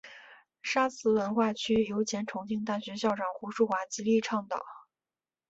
[0.63, 4.57] 沙磁文化区由前重庆大学校长胡庶华极力倡导。